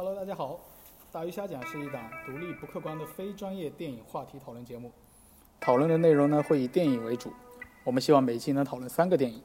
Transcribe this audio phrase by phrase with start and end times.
[0.00, 0.60] Hello，大家好，
[1.10, 4.92] 大鱼虾讲是一档独立不客观的非专业电影话题讨论节目。
[5.58, 7.32] 讨论的内容呢会以电影为主，
[7.82, 9.42] 我们希望每期能讨论三个电影，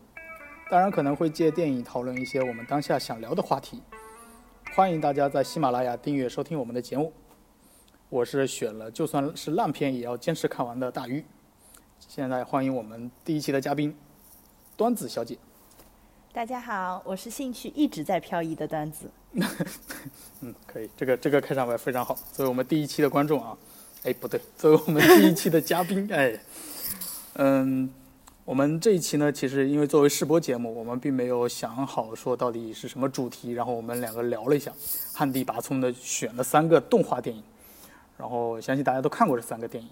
[0.70, 3.82] 当然可能会借电影讨论一些我们当下想聊的话题。
[4.76, 7.12] 欢迎大家在喜马拉雅订阅收听我们的节目。
[8.10, 11.26] 我是选了就算是烂片也要坚持看完的大鱼。
[11.98, 13.98] 现在欢迎我们第一期的嘉宾
[14.78, 15.36] 端子小姐。
[16.34, 19.08] 大家好，我是兴趣一直在漂移的段子。
[20.42, 22.18] 嗯，可以，这个这个开场白非常好。
[22.32, 23.56] 作为我们第一期的观众啊，
[24.04, 26.36] 哎，不对，作为我们第一期的嘉宾， 哎，
[27.34, 27.88] 嗯，
[28.46, 34.74] 我们这一期呢，其实因为作为试播节目，我们并没有想好说到底是什么主题，然后我们两个聊了一下，
[35.14, 37.44] 旱地拔葱的选了三个动画电影，
[38.18, 39.88] 然后相信大家都看过这三个电影，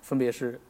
[0.00, 0.60] 分别是，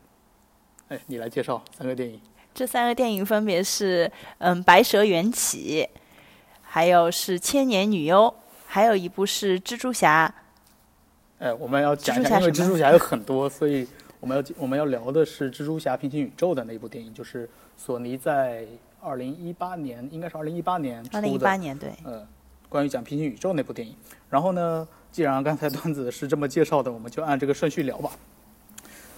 [0.89, 2.19] 哎，你来介绍三个电影。
[2.57, 5.87] 这三个电影分别是，嗯，《白蛇缘起》，
[6.63, 8.21] 还有是《千年女优》，
[8.67, 10.35] 还有一部是《蜘蛛侠》。
[11.45, 13.87] 哎，我们要讲一下，因为蜘蛛侠有很多，所以
[14.21, 18.67] 我们要我们要聊的是《蜘蛛侠：平行宇宙》的那部电影，就是索尼在
[19.03, 21.19] 二零一八年，应该是二零一八年出的。
[21.19, 21.91] 二零一八年，对。
[22.05, 22.27] 呃，
[22.71, 23.95] 关于讲平行宇宙那部电影。
[24.31, 28.11] 然后呢，既然刚才段子是这么介绍的，我们就按这个顺序聊吧。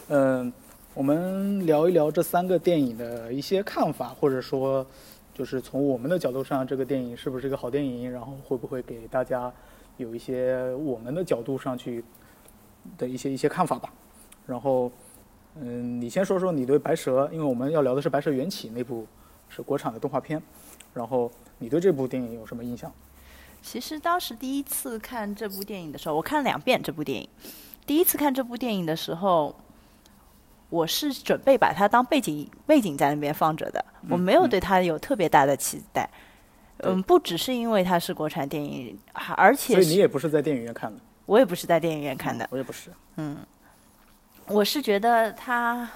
[0.09, 0.53] 嗯。
[0.99, 4.85] 我们聊一聊这三个电影的一些看法，或者说，
[5.33, 8.11] 就是从我们的角度上，这个电影是不是一个好电影？
[8.11, 9.53] 然后会不会给大家
[9.97, 12.03] 有一些我们的角度上去
[12.97, 13.93] 的一些一些看法吧？
[14.45, 14.91] 然后，
[15.55, 19.07] 嗯，你先说说你对《白蛇》，因为我们要聊的是《白蛇缘起》那部
[19.49, 20.43] 是国产的动画片，
[20.95, 22.93] 然后你对这部电影有什么印象？
[23.63, 27.29] 其实当时第一次看这部电影的时候，我看了两遍这部电影。
[27.87, 29.55] 第一次看这部电影的时候。
[30.71, 36.09] 我是准备把它当背景背景在那边放着的，我没有对它有特别大的期待。
[36.79, 38.97] 嗯，不只是因为它是国产电影，
[39.37, 41.01] 而且所以你也不是在电影院看的。
[41.27, 42.47] 我也不是在电影院看的。
[42.51, 42.91] 我也不是。
[43.17, 43.37] 嗯，
[44.47, 45.89] 我是觉得它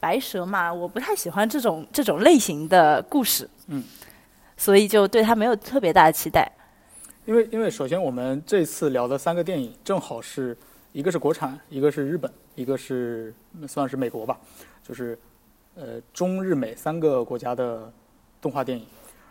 [0.00, 3.48] 白蛇嘛，我不太喜欢这种这种类型的故事。
[3.66, 3.84] 嗯，
[4.56, 6.50] 所以就对它没有特别大的期待。
[7.26, 10.56] 因为因为首先我们这次聊的三个电影正好是
[10.92, 12.32] 一个是国产，一个是日本。
[12.56, 13.32] 一个是
[13.68, 14.36] 算是美国吧，
[14.82, 15.16] 就是
[15.76, 17.92] 呃中日美三个国家的
[18.40, 18.84] 动画电影。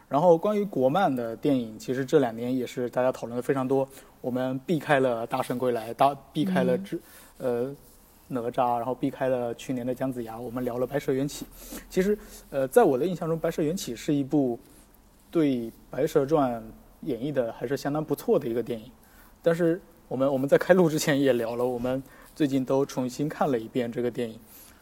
[0.08, 3.85] 然后关于国漫的电影，其实这两年也是大家讨论的非常多。
[4.22, 7.02] 我们避开了《大圣归来》，大避开了之
[7.40, 7.75] 呃
[8.28, 11.46] 哪吒，然后避开了去年的姜子牙，我们聊了《白蛇缘起》。
[11.90, 12.18] 其实
[12.52, 14.59] 呃在我的印象中，《白蛇缘起》是一部
[15.31, 15.58] 对
[15.90, 16.62] 《白蛇传》
[17.02, 18.91] 演绎的还是相当不错的一个电影。
[19.41, 22.02] 但是我们我们在开录之前也聊了，我们。
[22.35, 24.38] 最近都重新看了一遍这个电影，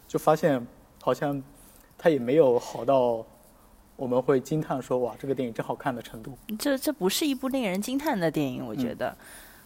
[0.07, 0.65] 就发现
[1.01, 1.41] 好像
[1.97, 3.23] 它也没有好到
[3.95, 6.35] 我们会惊叹说哇这个电影真好看的程度。
[6.57, 9.15] 这这不是一部令人惊叹的电影，我觉得。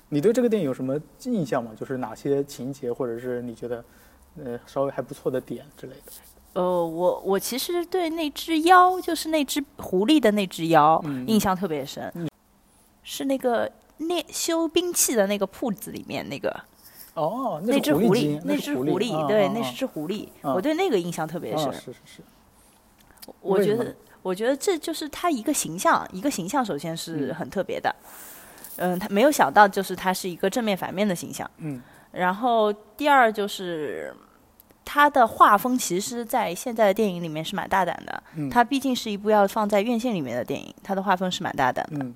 [0.10, 1.72] 你对这个电影有什么印象吗？
[1.80, 3.84] 就是哪些情节或者是你觉得
[4.44, 6.12] 呃稍微还不错的点之类的？
[6.54, 12.12] 呃，我我其实对那只妖，就是那只狐狸的那只妖，印象特别深，
[13.04, 16.54] 是那个练修兵器的那个铺子里面那个。
[17.18, 20.28] 哦，那只狐狸，那只狐狸，对，那是只狐狸。
[20.44, 21.74] 我对那个印象特别深。
[21.74, 22.22] 是是是。
[23.42, 27.94] 我觉得，我觉得这就是他一个形象，一个形象首先是很特别的。
[28.76, 31.50] 嗯，他没有想到，就是他是一个正面反面的形象。
[31.58, 31.82] 嗯。
[32.12, 34.16] 然后第二就是
[34.86, 38.24] 他的画风，其实，在现在的电影里面是蛮大胆的。
[38.36, 38.48] 嗯。
[38.48, 42.06] 他毕竟是一部要放在院线里面的电影，他的画风是蛮大胆的。
[42.06, 42.14] 嗯。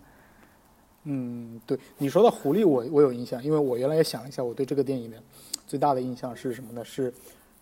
[1.05, 5.17] 嗯，对，你说到狐狸，我我有印象，因为我原来也想了一下，我对这个电影的
[5.65, 6.85] 最大的印象是什么呢？
[6.85, 7.11] 是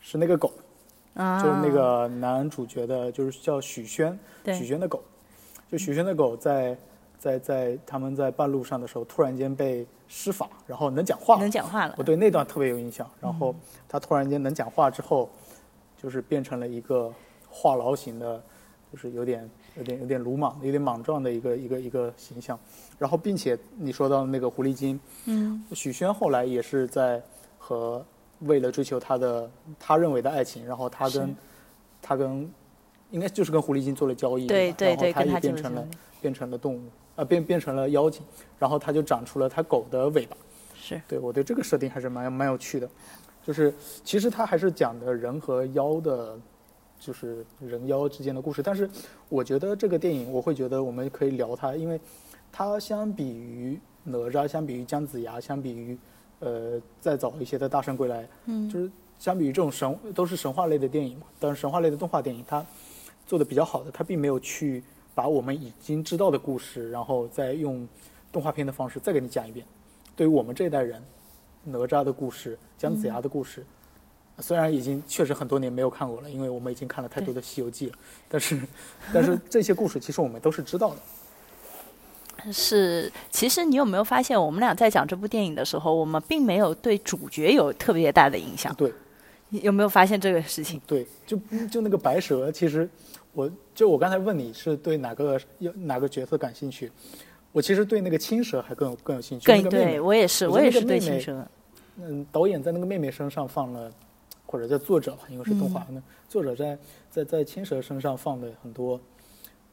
[0.02, 0.52] 是那个狗，
[1.14, 5.02] 啊就是那个男主角的，就是叫许宣，许宣的狗，
[5.72, 6.78] 就许宣的狗在
[7.18, 11.96] 在在他们在半路上的时候，突然间被施法，然后能讲话，能讲话了。
[11.98, 13.10] 我对那段特别有印象。
[13.22, 13.56] 然后
[13.88, 15.30] 他突然间能讲话之后，
[15.98, 17.10] 就是变成了一个
[17.50, 18.42] 话痨型的，
[18.92, 19.50] 就是有点。
[19.80, 22.60] 有点有点鲁莽，有点莽撞的一个一个一个形象，
[22.98, 27.22] 然后并且你说到那个狐狸精，嗯，许宣后来也是在
[27.58, 28.06] 和
[28.42, 29.50] 为了追求他的
[29.80, 31.36] 他认为的爱情，然后他跟
[32.02, 32.50] 他跟
[33.12, 35.88] 应该就是跟狐狸精做了交易，对对对，然后他也变成了
[36.22, 36.82] 变成了动物，
[37.16, 38.22] 啊变变成了妖精，
[38.60, 40.36] 然后他就长出了他狗的尾巴，
[40.76, 41.02] 是。
[41.08, 42.90] 对我对这个设定还是蛮蛮有趣的，
[43.46, 43.74] 就是
[44.04, 46.38] 其实他还是讲的人和妖的。
[47.00, 48.90] 就是人妖之间的故事，但是
[49.30, 52.00] 我觉得这个电影，我会觉得我们可以聊它，因为
[52.52, 55.98] 它相比于哪吒，相比于姜子牙，相比于
[56.40, 62.66] 呃再早一些的大圣归来，嗯，就是相比于这种神都是神话类的电影嘛，但是神话类的动画电影，它
[63.26, 64.84] 做的比较好的，它并没有去
[65.16, 67.88] 把我们已经知道的故事，然后再用
[68.32, 69.66] 动画片的方式再给你讲一遍。
[70.16, 71.02] 对于我们这一代人，
[71.64, 73.66] 哪吒的故事、姜子牙的故事，
[74.42, 77.98] 虽然已经确实很多年没有看过了，因为我们已经看了太多的《西游记》了，
[78.30, 78.60] 但是
[79.14, 82.54] 但是 这些故事其实我们都是知道的。
[82.54, 88.74] 是，其实你有没有发现，我们俩在讲这部电影的时候，我们并没有对主角有特别大的影响。
[88.76, 88.94] 对，
[89.50, 90.80] 你有没有发现这个事情？
[90.88, 91.38] 对，就
[91.70, 92.90] 就那个白蛇，其实
[93.34, 96.90] 我就我刚才问你是对哪个有哪个角色感兴趣，
[97.52, 99.46] 我其实对那个青蛇还更有更有兴趣。
[99.46, 101.46] 更那个妹妹对我也是，我也是对青蛇。
[101.98, 103.92] 嗯，导演在那个妹妹身上放了，
[104.50, 106.76] 或者在作者吧，因为是动画，那、作者在
[107.08, 109.00] 在在青蛇身上放的很多，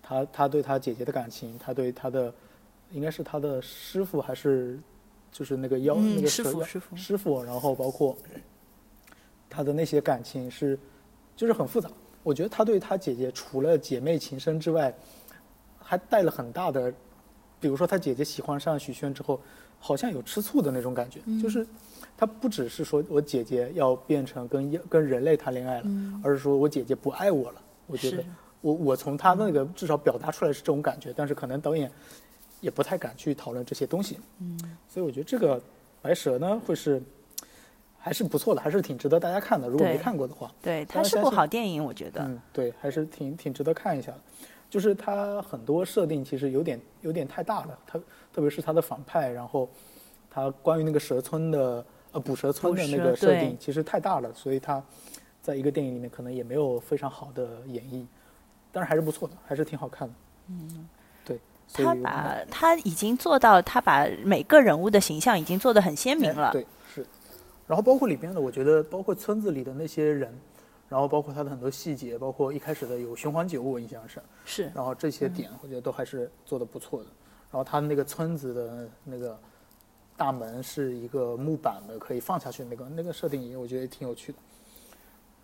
[0.03, 2.31] 他他对他姐姐的感情，他对他的，
[2.91, 4.79] 应该是他的师傅还是
[5.33, 6.95] 就是那个妖、嗯那个师傅师傅。
[6.95, 8.15] 师傅，然后包括
[9.49, 10.79] 他的那些感情是
[11.35, 11.91] 就是很复杂。
[12.23, 14.95] 我觉得他对他姐姐除了姐妹情深之外，
[15.79, 16.93] 还带了很大的，
[17.59, 19.41] 比如说他姐姐喜欢上许宣之后，
[19.79, 21.41] 好像有吃醋的那种感觉，嗯。
[21.41, 21.67] 就是
[22.17, 25.87] 他不只是说我姐姐要变成跟妖跟人类谈恋爱了，
[26.23, 27.61] 而是说我姐姐不爱我了。
[27.87, 28.25] 我觉得
[28.61, 31.91] 我我从他那个至少表达出来是这种感觉，但是可能导演
[32.61, 34.19] 也不太敢去讨论这些东西。
[34.41, 34.59] 嗯，
[34.89, 35.61] 所以我觉得这个
[36.01, 37.01] 白蛇呢会是
[37.99, 39.69] 还是不错的，还是挺值得大家看的。
[39.69, 42.23] 如果没看过的话，对，它是部好电影，我觉得。
[42.23, 44.19] 嗯，对，还是挺挺值得看一下的。
[44.69, 48.01] 就是它很多设定其实有点有点太大了，它
[48.33, 49.69] 特别是它的反派，然后
[50.29, 51.85] 它关于那个蛇村的
[52.17, 54.83] 呃捕蛇村的那个设定其实太大了，所以它
[55.43, 58.07] 在一个电影里面可能也没有非常好的演绎，
[58.73, 60.15] 但是还是不错的，还是挺好看的。
[60.49, 60.89] 嗯，
[61.27, 61.39] 对，
[61.75, 66.49] 他把他已经做到，他把每个人物的形象已经做得很鲜明了。
[66.49, 67.07] 哎对，是。
[67.67, 70.33] 然后包括里边的，我觉得包括村子里的那些人，
[70.89, 74.23] 然后包括他的很多细节，包括一开始的有循环酒，我印象是。
[74.47, 77.07] 是，然后这些点我觉得都还是做的不错的。
[77.51, 79.39] 然后他那个村子的那个
[80.17, 84.39] 大门是一个木板的，可以放下去那个那个设定也我觉得也挺有趣的。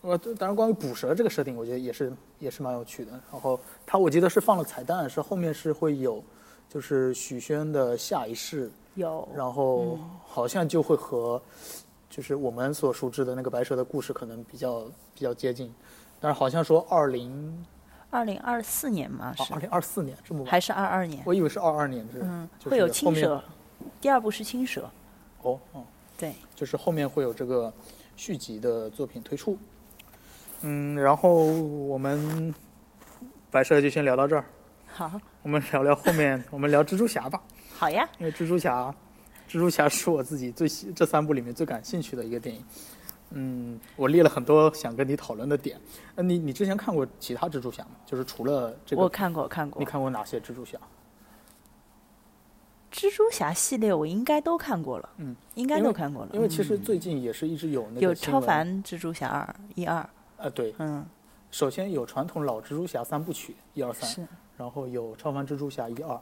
[0.02, 3.12] 呃，当然关于捕蛇这个设定，我觉得也是也是蛮有趣的。
[3.30, 6.22] 然后它我记得是放了彩蛋，是后面是会有
[6.68, 9.28] 就是许宣的下一世，有。
[9.36, 11.40] 然后好像就会和
[12.10, 14.80] 就是我们所熟知的那个白蛇的故事可能比较
[15.14, 15.72] 比较接近，
[16.18, 17.64] 但是好像说二零
[18.10, 21.22] 二零二四年嘛，是二零二四年这么晚，还是二二年？
[21.24, 23.42] 我以为是二二年是，嗯，就是会有青蛇，
[24.00, 24.88] 第二部是青蛇。
[25.42, 25.84] 哦哦，
[26.16, 27.72] 对，就是后面会有这个
[28.16, 29.58] 续集的作品推出。
[30.62, 32.54] 嗯，然后我们
[33.50, 34.44] 白蛇就先聊到这儿，
[34.86, 37.42] 好，我们聊聊后面， 我们聊蜘蛛侠吧，
[37.76, 38.08] 好呀。
[38.18, 38.94] 因为蜘蛛侠，
[39.48, 42.64] 蜘蛛侠是我自己最喜这三部里面最感兴趣的一个电影。
[43.30, 45.80] 嗯，我列了很多想跟你讨论的点。
[46.14, 47.90] 呃，你你之前看过其他蜘蛛侠吗？
[48.06, 49.84] 就是除了这个，我看过，看过你。
[49.84, 50.78] 看过哪些蜘蛛侠？
[52.92, 56.30] 蜘蛛侠系列我应该都看过了，嗯，应该都看过了。
[56.34, 59.96] 因为其实最近也是一直有那个有超凡蜘蛛侠二一二，
[60.36, 61.04] 啊，对，嗯，
[61.50, 64.28] 首先有传统老蜘蛛侠三部曲一二三，是。
[64.58, 66.20] 然后有超凡蜘蛛侠一二，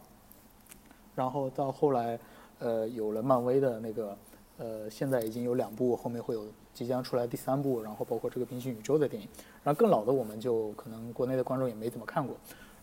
[1.16, 2.18] 然后到后来，
[2.60, 4.16] 呃，有了漫威的那个，
[4.56, 9.28] 呃，现在已经有两部，后面会有即将出来第三部，然后包括这个平行宇宙的电影，
[9.64, 12.36] 然后更老的我们就可能国内的观众也没怎么看过，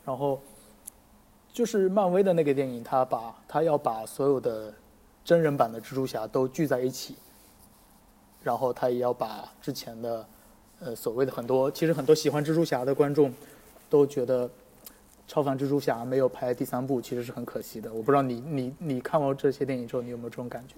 [0.06, 0.40] 然后
[1.58, 4.72] 就是漫威的那个电影，他把他要把所有的
[5.26, 7.16] 真人版的蜘蛛侠都聚在一起，
[8.44, 10.24] 然后他也要把之前的。
[10.80, 13.34] 呃，所谓的很多，其实很多喜欢蜘蛛侠的观众
[13.90, 14.48] 都觉得
[15.28, 17.92] 超凡蜘蛛侠没有拍第三部，其实是很可惜的。
[17.92, 20.76] 我不知道你你你看完这些电影之后，你有没有这种感觉？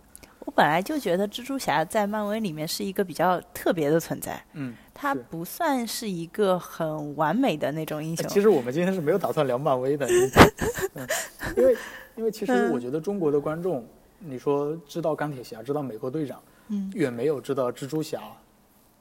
[0.49, 8.27] 我本来就觉得蜘蛛侠在漫威里面是一个比较特别的存在，嗯，他不算是一个很完美的那种英雄。
[8.27, 10.07] 其实我们今天是没有打算聊漫威的，
[10.95, 11.07] 嗯，
[11.55, 11.77] 因为
[12.15, 13.85] 因为其实我觉得中国的观众，
[14.17, 18.19] 你说知道钢铁侠，知道美国队长，嗯，远没有知道蜘蛛侠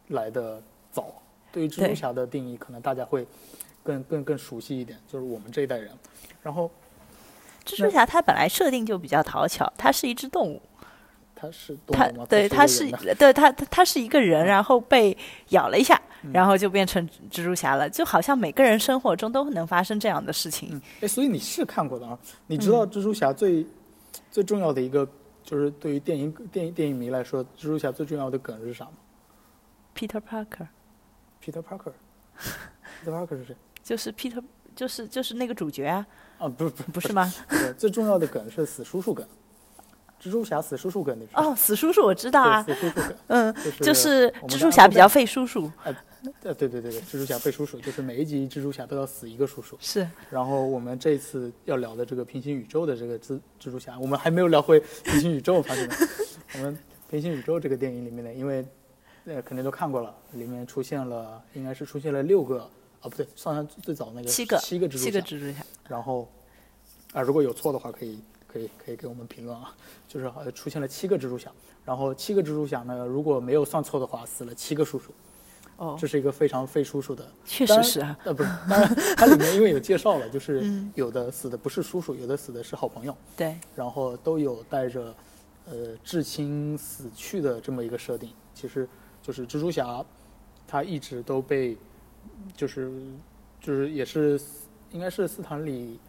[0.09, 0.63] 来的
[0.93, 1.15] 早。
[1.51, 3.27] 对于蜘蛛侠的定义，可能大家会
[3.83, 5.91] 更更更熟悉一点，就是我们这一代人。
[6.43, 6.71] 然后
[7.65, 10.61] 蜘蛛侠它本来设定就比较讨巧，它是一只动物，
[11.41, 12.27] 他是动它物吗？
[12.29, 15.17] 对他是对它它它是一个人，然后被
[15.51, 16.01] 咬了一下，
[16.33, 20.71] 然后就变成蜘蛛侠了，就好像每个人生活中都能发生这样的事情。
[20.73, 22.19] 嗯，哎，所以你是看过的啊？
[22.49, 23.65] 你知道蜘蛛侠最、
[24.33, 25.09] 最重要的一个，
[25.45, 28.93] 就是对于电影电影电影迷来说，蜘蛛侠最重要的梗是啥吗
[29.95, 33.57] Peter Parker？Peter Parker，Peter Parker 是谁？
[33.85, 34.43] 就是 Peter
[34.75, 36.07] 就是就是那个主角啊，
[36.39, 37.33] 啊，不是不是不是吗？
[37.79, 39.27] 最重要的梗是死叔叔梗，
[40.29, 41.43] 蜘蛛侠死叔叔梗，你知道？
[41.51, 45.95] 哦，死叔叔我知道啊，死叔叔梗，嗯，就是蜘蛛侠比较费叔叔，呃，
[46.43, 49.77] 对对对对，蜘蛛侠费叔叔，就是每一集蜘蛛侠都要死一个叔叔。
[49.81, 55.89] 是然后我们这次要聊的这个平行宇宙的这个蜘蜘蛛侠，我们还没有聊回平行宇宙，发现？
[56.55, 58.63] 我们平行宇宙这个电影里面的，因为
[59.25, 62.61] 呃肯定都看过了，里面出现了应该是出现了六个
[63.01, 66.31] 啊，不对，算上最早那个七个七个蜘蛛侠，七个蜘蛛侠，然后
[67.15, 68.19] 啊，如果有错的话，可以
[68.49, 69.73] 可以可以给我们评论啊。
[70.09, 71.53] 就是好像出现了七个蜘蛛侠，
[71.85, 75.13] 然后七个蜘蛛侠呢，如果没有算错的话，死了七个叔叔，
[75.77, 77.25] 哦这，是一个非常费叔叔的。
[77.45, 85.15] 确实是啊，呃，不是，当然它里面因为有介绍了，就是嗯有的死的不是叔叔，有的死的是好朋友，对，然后都有带着
[85.67, 88.31] 呃至亲死去的这么一个设定。
[88.55, 88.89] 其实
[89.23, 90.05] 就是蜘蛛侠，
[90.67, 91.77] 他一直都被
[92.57, 92.91] 就是
[93.61, 94.41] 就是也是
[94.91, 96.01] 应该是斯坦李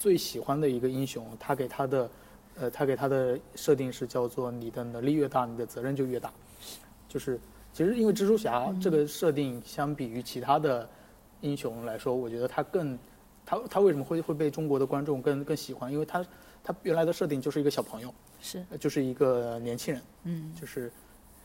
[0.00, 2.10] 最喜欢的一个英雄，他给他的
[2.58, 6.32] 呃他给他的设定是叫做你的能力越大，你的责任就越大，
[7.06, 7.38] 就是
[7.70, 10.88] 其实因为蜘蛛侠这个设定相比于其他的
[11.42, 12.98] 英雄来说，我觉得他更
[13.44, 15.92] 他他为什么会会被中国的观众更更喜欢？
[15.92, 16.24] 因为他
[16.64, 20.90] 他原来的设定就是一个小朋友，是，呃就是一个年轻人，嗯，就是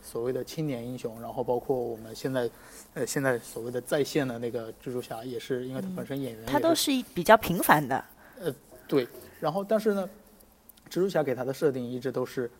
[0.02, 1.20] 所谓的青年英雄。
[1.20, 2.50] 然后包括我们现在
[2.94, 8.02] 呃现在所谓的在线的那个蜘蛛侠，也是因为他本身演员也他都是一比较平凡的，
[8.88, 9.08] 对，
[9.40, 10.08] 然后但是呢，
[10.88, 12.50] 蜘蛛侠给他的设定一直都是，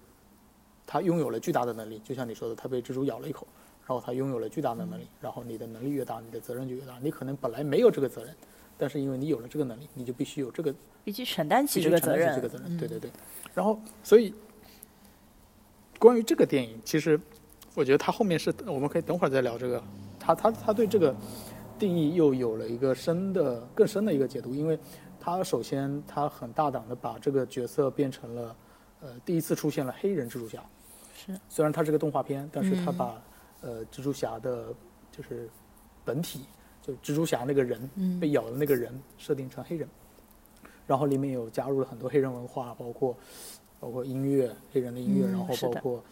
[0.86, 3.46] 他拥有了巨大的能力，就像你说的，他被蜘蛛咬了一口，
[3.86, 6.98] 然后他拥有了巨大的能力，然后你的能力越大，你的责任就越大。
[7.00, 8.34] 你可能本来没有这个责任，
[8.76, 12.76] 但是因为你有了这个能力，你就必须有这个必须承担起这个责任，这个责任。
[12.76, 13.10] 对对对。
[13.54, 14.34] 然后，所以
[15.98, 17.20] 关于这个电影，其实
[17.74, 19.82] 我觉得他后面是我们可以等会儿再聊这个，
[20.18, 21.14] 他他他对这个
[21.78, 24.78] 定义又有了一个深的更深的一个解读，因为
[25.26, 28.56] 他首先他很大胆的把这个角色变成了
[29.00, 30.64] 呃第一次出现了黑人蜘蛛侠，
[31.16, 31.36] 是。
[31.48, 32.96] 虽然它是个动画片，但是他嗯。
[32.96, 33.22] 把、
[33.60, 34.72] 呃蜘蛛侠的
[35.10, 35.50] 就是
[36.04, 36.44] 本体
[36.80, 38.20] 就蜘蛛侠那个人嗯。
[38.20, 39.88] 被咬的那个人设定成黑人，
[40.86, 43.16] 然后里面有加入了很多黑人文化，包括
[43.80, 46.04] 包括音乐，黑人的音乐，嗯然后包括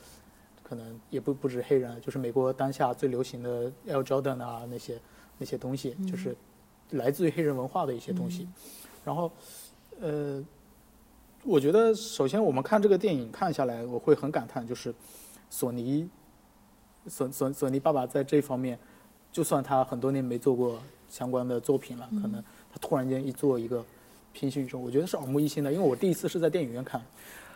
[0.64, 5.00] 可能也不不止黑人，就是美国当下最流行的 L Jordan 啊那些
[5.38, 6.36] 那些东西，就是
[6.90, 8.48] 来自于黑人文化的一些东西。
[9.04, 9.30] 然后
[10.00, 10.42] 呃，
[11.44, 14.94] 我觉得首先我们看这个电影看下来，我会很感叹，就是
[15.50, 16.08] 索尼
[17.06, 18.78] 索索索尼爸爸在这方面，
[19.30, 22.42] 就算他很多年没做过相关的作品了，可能
[22.72, 23.84] 他突然间一做一个
[24.32, 25.72] 平行宇宙，我觉得是耳目一新的。
[25.72, 27.00] 因为我第一次是在电影院看，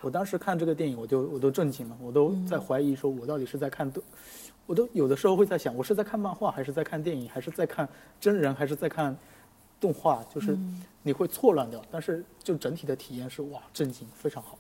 [0.00, 4.02] 我当时看这个电影，我就我都震惊了，我都在怀疑说，我到底是在看都，
[4.66, 7.88] 我都有的时候会在想，我是在看漫画，还是在看电影，还是在看
[8.20, 9.16] 真人，还是在看
[9.80, 10.24] 动画？
[10.32, 10.58] 就是
[11.02, 14.58] 你会错乱掉，但是就整体的体验是哇，震惊，非常好。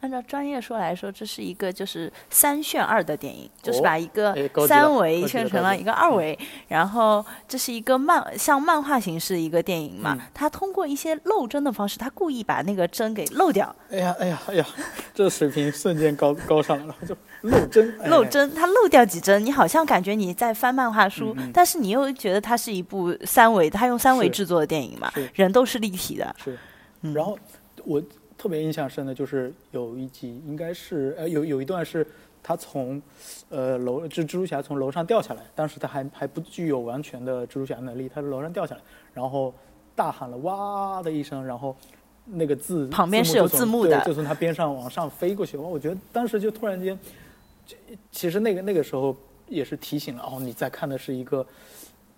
[0.00, 6.38] 按照专业说来说，这是一个就是三炫二的电影，就是哦把一个三维高级了高级炫成了一个二维，
[6.68, 14.66] 然后这是一个漫像漫画形式的一个电影嘛，嗯它通过一些漏帧的方式，它故意把那个帧给漏掉，哎呀，哎呀，哎呀，
[15.12, 26.56] 这水平瞬间高高上来了，就漏帧，哎漏帧，它漏掉几帧，你好像感觉你在翻漫画书，但是你又觉得它是一部三维，它用三维制作的电影嘛，人都是立体的，是，
[27.02, 27.36] 嗯然后
[27.84, 28.00] 我
[28.38, 32.06] 特别印象深的就是有一集，应该是呃有有一段是
[32.42, 33.02] 他从
[33.50, 38.80] 呃楼蜘蜘蛛侠从楼上掉下来，当时他还还不具有完全的蜘蛛侠能力，他从楼上掉下来，
[39.12, 39.52] 然后
[39.96, 41.76] 大喊了哇的一声，然后
[42.24, 46.98] 那个字旁边是有字幕的就从他边上往上飞过去，哇，我觉得当时就突然间，
[47.66, 47.76] 就
[48.12, 49.14] 其实那个那个时候
[49.48, 51.44] 也是提醒了哦，你在看的是一个。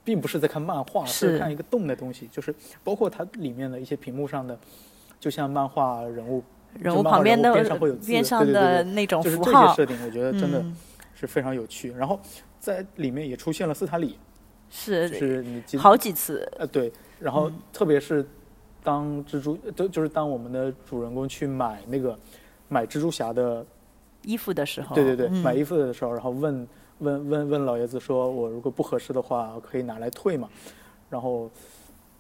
[0.03, 4.59] 并不是在看漫画，是是看一个动的东西，就是包括它里面的一些屏幕上的，
[5.21, 6.43] 就像漫画人物，
[6.79, 10.77] 人物旁边的边上会有字边上对对对的那种就是这些，设定，我觉得真的嗯。
[11.15, 11.93] 是非常有趣。
[11.93, 12.19] 然后
[12.59, 14.19] 在里面也出现了斯坦李，
[14.71, 17.59] 是就是你记得好几次，呃对，然后嗯。
[17.71, 18.27] 特别是
[18.83, 22.19] 当蜘蛛，就就是当我们的主人公去买那个
[22.69, 23.63] 买蜘蛛侠的
[24.23, 25.43] 衣服的时候，对对对，嗯。
[25.43, 26.67] 买衣服的时候，然后问
[27.01, 30.49] 问问问老爷子说，我如果不合适的话，可以拿来退嘛？
[31.11, 31.51] 然后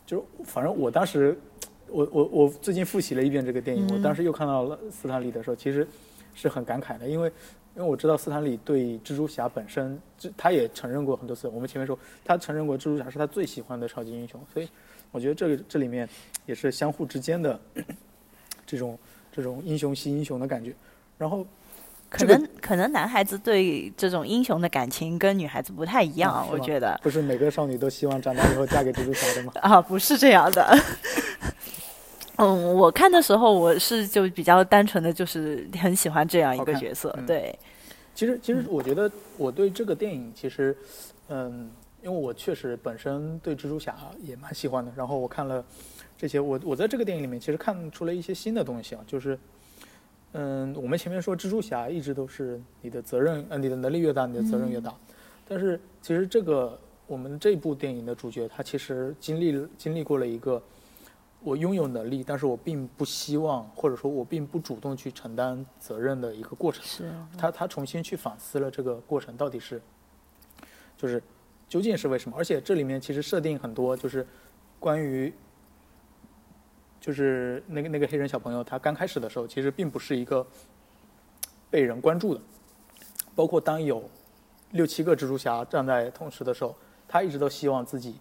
[0.05, 1.39] 就是反正我当时，
[1.93, 5.87] 我我我最近复习了一遍这个电影，嗯我当时又看到了斯坦李的时候，其实
[6.35, 7.31] 是很感慨的，因为
[7.77, 14.69] 因为我知道斯坦李对蜘蛛侠本身，这他也承认过很多次，我们前面说他承认过蜘蛛侠是他最喜欢的超级英雄，所以
[15.11, 16.09] 我觉得这个这里面
[16.47, 17.59] 也是相互之间的
[18.67, 18.99] 这种
[19.33, 20.75] 这种英雄惜英雄的感觉，
[21.19, 21.47] 然后。
[22.09, 29.53] 可这个能可能男孩子对这种英雄的感情跟女孩子不太一样，啊我觉得不是每个少女都希望长大以后嫁给蜘蛛侠的吗？
[29.63, 30.77] 啊，不是这样的。
[32.41, 37.59] 嗯，我看的时候我是就比较单纯的，就是很喜欢这样一个角色，嗯对，
[38.15, 40.75] 其实，其实我觉得我对这个电影其实，
[41.29, 41.71] 嗯，
[42.03, 45.63] 因为我确实本身对蜘蛛侠也蛮喜欢的，然后我看了
[46.17, 49.39] 这些，我我在这个电影里面其实看出了一些新的东西啊，就是，
[50.33, 54.95] 嗯，我们前面说蜘蛛侠一直都是你的责任，呃，你的能力越大，你的责任越大，
[55.47, 60.63] 但是其实这个我们这部电影的主角他其实经历经历过了一个。
[61.43, 66.85] 我拥有能力，但是我并不希望，或者说我并不主动去承担责任的一个过程。
[66.85, 69.81] 是他，他重新去反思了这个过程到底是，
[70.99, 71.23] 就是
[71.67, 72.37] 究竟是为什么？
[72.37, 74.27] 而且这里面其实设定很多，就是
[74.79, 75.33] 关于，
[77.01, 80.47] 就是那个那个黑人小朋友，他刚开始的时候其实并不是一个
[81.71, 82.41] 被人关注的，
[83.35, 84.09] 包括当有
[84.73, 86.77] 六七个蜘蛛侠站在同时的时候，
[87.09, 88.17] 他一直都希望自己。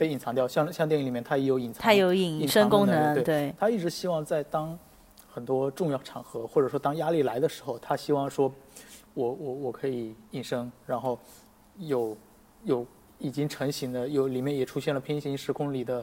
[0.00, 3.54] 被隐藏掉，像像电影里面，它也有隐藏，它有隐身功能，对。
[3.58, 4.76] 他一直希望在当
[5.28, 8.50] 很多重要场合，或者说当压力来的时候，他希望说，
[9.12, 11.18] 我我我可以隐身，然后
[11.76, 12.16] 有
[12.64, 12.86] 有
[13.18, 16.02] 已经成型的，有里面也出现了平行时空里的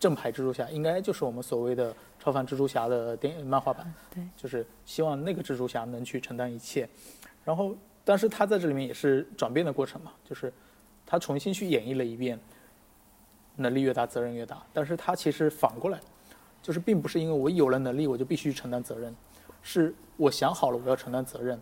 [0.00, 6.88] 正牌蜘蛛侠，应该就是我们所谓的超凡蜘蛛侠的电影漫画版，对，就是希望那个蜘蛛侠能去承担一切，
[7.44, 10.50] 然后但是他在这里面也是转变的过程嘛，就是
[11.04, 12.40] 他重新去演绎了一遍。
[13.56, 14.62] 能力越大，责任越大。
[14.72, 15.98] 但是他其实反过来，
[16.62, 19.14] 就是并不是因为我有了能力，我就必须承担责任，
[19.62, 21.60] 是我想好了我要承担责任，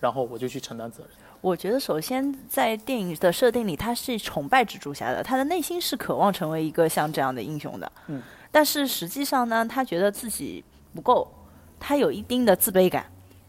[0.00, 1.12] 然后我就去承担责任。
[1.42, 7.92] 我觉得首先在电影的设定里，他是崇拜蜘蛛侠的，他的内心是渴望成为一个像这样的英雄的。
[8.08, 8.22] 嗯。
[8.50, 10.64] 但是实际上呢，他觉得自己
[10.94, 11.30] 不够，
[11.78, 13.04] 他有一定的自卑感，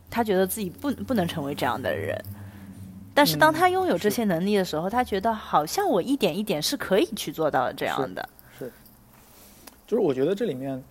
[0.09, 2.21] 他觉得自己不不能成为这样的人。
[3.17, 8.29] 但是当他拥有这些能力的时候，他觉得好像我一点一点是可以去做到这样的。
[8.59, 8.71] 是，
[9.87, 10.83] 就是我觉得这里面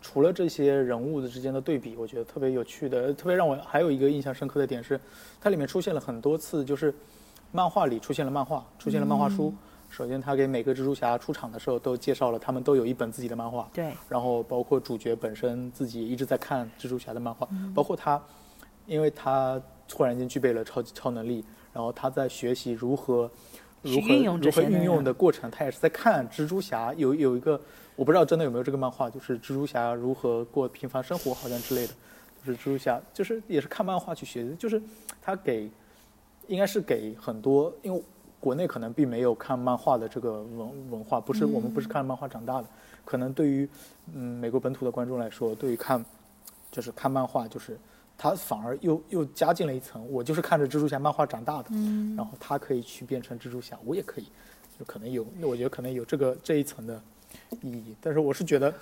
[0.00, 5.00] 除了这些人物的之间的对比，我觉得特别有趣的，特别让我还有一个印象深刻的点是，
[5.40, 6.94] 它里面出现了很多次，就是
[7.50, 9.52] 漫画里出现了漫画，出现了漫画书。
[9.90, 13.68] 首先，他给每个蜘蛛侠出场的时候都介绍了，他们都有一本自己的漫画。
[13.72, 13.92] 对。
[14.08, 18.22] 然后包括主角本身自己一直在看蜘蛛侠的漫画，包括他，
[18.86, 21.44] 因为他突然间具备了超级超能力。
[21.72, 23.30] 然后他在学习如何
[23.82, 27.60] 如何如何运用的过程，他也是在看蜘蛛侠有有一个
[27.94, 31.92] 我不知道真的有没有这个漫画，就是蜘蛛侠如何过平凡生活，好像之类的，
[32.42, 34.80] 就是蜘蛛侠就是也是看漫画去学的，就是
[35.20, 35.68] 他给
[36.46, 38.02] 应该是给很多，因为
[38.40, 42.66] 国内可能并没有看漫画的这个文文化，不是我们不是看漫画长大的，
[43.04, 43.68] 可能对于
[44.14, 46.02] 嗯美国本土的观众来说，对于看
[46.70, 47.78] 就是看漫画就是。
[48.18, 51.68] 他反而又又加进了一层，我就是看着蜘蛛侠漫画长大的，
[52.16, 54.24] 然后他可以去变成蜘蛛侠，我也可以，
[54.78, 56.98] 就可能有，那我觉得可能有这个这一层的
[57.60, 57.94] 意义。
[58.00, 58.74] 但是我是觉得，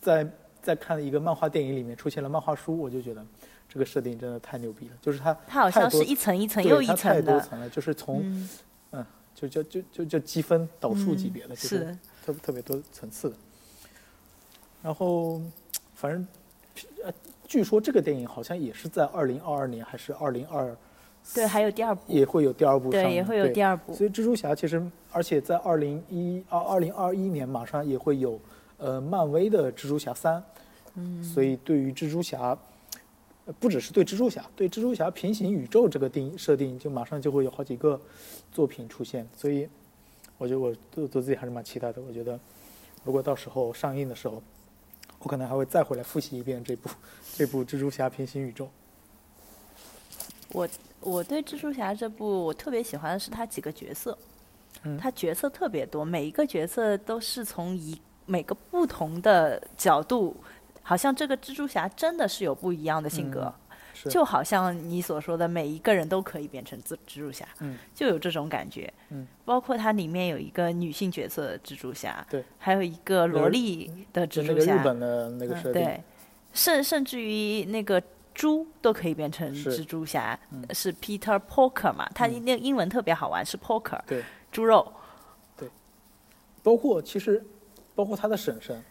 [0.00, 0.26] 在
[0.62, 3.22] 在看一个漫画电影里面出现了漫画书，我就觉得
[3.68, 8.24] 这个设定真的太牛逼了，就是它它好像是一层一层又一层的，太多层了，就是从
[8.92, 13.36] 嗯，就就就就就积分导数级别的，就是特特别多层次的。
[14.82, 15.42] 然后
[15.94, 16.26] 反正
[17.04, 17.12] 呃。
[17.50, 20.72] 据说这个电影好像也是在二零二二年还是二零二，
[21.34, 23.92] 对，还有第二部，也会有第二部，对，也会有第二部。
[23.92, 28.38] 所以蜘蛛侠其实，而且在二零一二二零二一年马上也会有，
[28.78, 30.40] 呃，漫威的蜘蛛侠三，
[30.94, 32.56] 嗯，所以对于蜘蛛侠，
[33.58, 38.00] 不只是对蜘蛛侠，对蜘蛛侠平行宇宙这个定设定，就马上就会有好几个
[38.52, 39.26] 作品出现。
[39.36, 39.68] 所以，
[40.38, 42.00] 我觉得我对对自己还是蛮期待的。
[42.00, 42.38] 我觉得，
[43.02, 44.40] 如果到时候上映的时候。
[45.20, 46.90] 我可能还会再回来复习一遍这部
[47.34, 48.68] 这部蜘蛛侠平行宇宙。
[50.52, 50.68] 我
[51.00, 54.18] 我对蜘蛛侠这部我特别喜欢的是他几个角色，
[54.98, 60.36] 他角色特别多，每一个角色都是从一每个不同的角度，
[60.82, 63.52] 好像这个蜘蛛侠真的是有不一样的性格。
[64.08, 76.02] 就好像你所说的，每一个人都可以变成蜘蜘蛛侠，嗯，就有这种感觉，嗯，包括它里面有一个女性角色蜘蛛侠，对，还有一个萝莉的蜘蛛侠，日本的那个设定，对，
[76.52, 78.02] 甚甚至于那个
[78.34, 80.38] 猪都可以变成蜘蛛侠，
[80.72, 80.92] 是。
[80.94, 82.08] Peter Porker 嘛？
[82.14, 84.22] 他那英文特别好玩，是 Porker，对，
[84.52, 84.92] 猪肉，
[85.56, 85.68] 对，
[86.62, 87.44] 包括其实
[87.94, 88.82] 包括他的婶婶。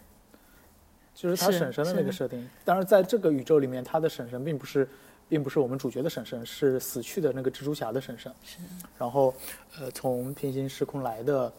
[1.20, 4.88] 就是他婶婶的那个设定，当然在这个宇宙里面，他的婶婶并不是，
[5.28, 8.32] 并不是我们主角的婶婶，是死去的那个蜘蛛侠的婶婶。
[8.42, 8.56] 是。
[8.96, 9.34] 然后，
[9.78, 11.52] 呃，从平行时空来的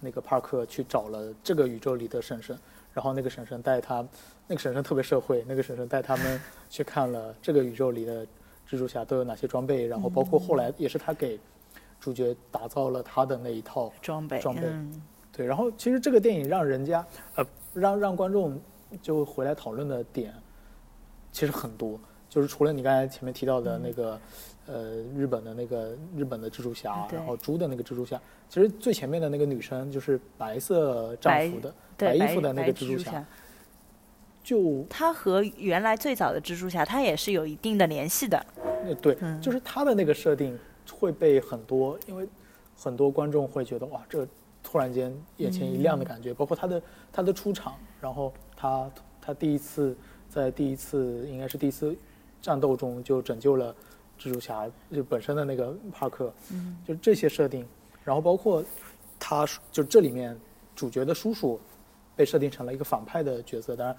[0.00, 2.58] 那个帕克去找了这个宇宙里的婶婶，
[2.92, 4.06] 然后那个婶婶带他，
[4.46, 8.22] 那个婶婶特别社会，那个婶婶带他们 去看了这个宇宙里的
[8.68, 11.40] 蜘蛛侠都有哪些装备，然后包括后来也是他给
[11.98, 14.38] 主角打造了他的那一套装备。
[14.40, 14.62] 装备。
[15.32, 17.02] 对，然后其实这个电影让人家，
[17.36, 18.60] 呃，让让观众。
[19.02, 20.32] 就回来讨论的点
[21.32, 24.20] 其实很多，就是除了你刚才前面提到的那个，
[24.66, 33.22] 呃，日本的那个日本的蜘蛛侠，然后猪的那个蜘蛛侠，其实最前面的那个女生就是白色战服的，白，衣服的那个蜘蛛侠，
[34.42, 38.46] 就它和原来最早的蜘蛛侠，它也是有一定的联系的。
[38.84, 39.40] 那对，嗯。
[39.40, 40.58] 就是她的那个设定
[40.90, 42.26] 会被很多，因为
[42.76, 44.26] 很多观众会觉得哇，这
[44.62, 48.90] 突然间眼前一亮的感觉，包括她的她的出场，然后她
[49.20, 49.96] 她第一次
[50.28, 51.94] 在第一次应该是第一次
[52.40, 53.74] 战斗中就拯救了
[54.18, 57.66] 蜘蛛侠就本身的那个帕克，嗯，就这些设定，
[58.04, 58.64] 然后包括
[59.18, 60.36] 他就这里面
[60.74, 61.60] 主角的叔叔
[62.14, 63.96] 被设定成了一个反派的角色，当然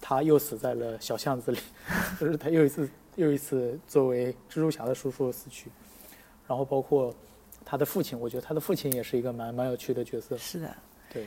[0.00, 1.58] 他又死在了小巷子里，
[2.20, 5.68] 就是他又一次又一次作为蜘蛛侠的叔叔死去，
[6.46, 7.12] 然后包括
[7.64, 10.76] 他的父亲，我觉得他的父亲也是一个蛮蛮有趣的角色，是的，
[11.12, 11.26] 对，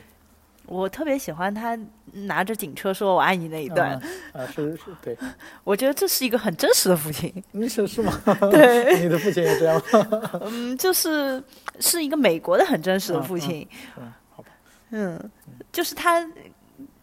[0.70, 1.76] 我特别喜欢他
[2.12, 4.00] 拿着警车说“我爱你”那一段，啊、
[4.34, 5.16] 呃是是对，
[5.64, 7.42] 我觉得这是一个很真实的父亲。
[7.50, 8.12] 你是是吗？
[8.52, 10.30] 对， 你的父亲也这样吗？
[10.42, 11.42] 嗯，就是
[11.80, 13.66] 是一个美国的很真实的父亲。
[13.98, 14.48] 嗯，好吧，
[14.90, 15.30] 嗯，
[15.72, 16.24] 就是他，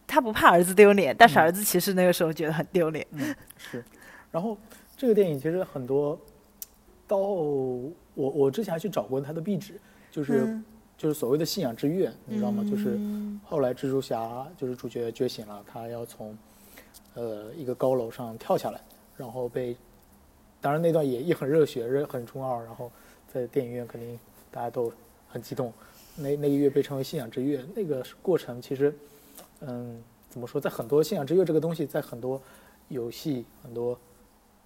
[0.06, 3.06] 他不怕儿子丢脸，但是嗯儿子其实那个时候觉得很丢脸。
[3.12, 3.84] 嗯是，
[4.30, 4.56] 然后
[4.96, 6.18] 这个电影其实很多，
[7.06, 9.78] 到我我之前还去找过他的壁纸，
[10.10, 10.64] 就是、嗯
[10.98, 12.62] 就是所谓的信仰之跃，你知道吗？
[12.68, 13.40] 就是嗯。
[13.46, 16.36] 后来蜘蛛侠就是主角觉醒了，他要从
[17.14, 18.80] 呃一个高楼上跳下来，
[19.16, 19.74] 然后被，
[20.60, 22.90] 当然那段也也很热血，热很中二，然后
[23.32, 24.18] 在电影院肯定
[24.50, 24.92] 大家都
[25.28, 25.72] 很激动，
[26.16, 28.94] 那那个月被称为信仰之跃，那个过程其实，
[29.60, 32.42] 嗯，怎么说，在很多信仰之跃这个东西，在很多
[32.88, 33.98] 游戏很多，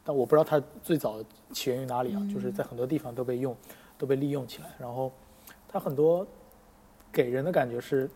[0.02, 3.54] 但我不知道它最早起源于哪里啊，就是在很多地方都被用，
[3.96, 5.12] 都被利用起来，然后
[5.72, 6.26] 它很多
[7.10, 8.08] 给人的感觉是，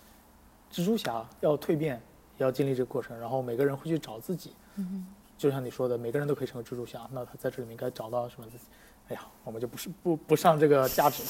[0.70, 2.00] 蜘蛛侠要蜕变，
[2.36, 5.06] 也要经历这个过程，然后每个人会去找自己，嗯
[5.38, 8.64] 就像你说的，每个人都可以成为蜘蛛侠，那他在这里面该找到什么自己？
[9.08, 11.22] 哎呀，我们就不是不不上这个价值。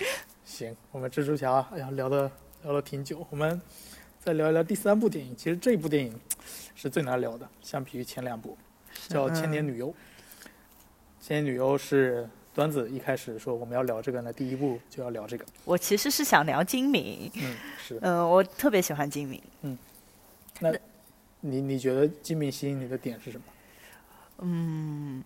[0.46, 2.30] 行，我们蜘蛛侠，哎呀，聊的
[2.62, 3.60] 聊了挺久，我们
[4.18, 5.36] 再聊一聊第三部电影。
[5.36, 6.18] 其实这部电影
[6.74, 8.56] 是最难聊的，相比于前两部，
[9.06, 9.88] 叫《千年女优》。
[11.20, 12.28] 《千年女优》是
[12.58, 15.44] 端子一开始说我们要聊这个呢，第一步就要聊这个。
[15.64, 17.96] 我其实是想聊金敏，嗯，是。
[18.02, 19.40] 嗯、我特别喜欢金敏。
[19.62, 19.78] 嗯
[20.58, 20.72] 那
[21.40, 23.44] 你你觉得金敏吸引你的点是什么？
[24.38, 25.22] 嗯，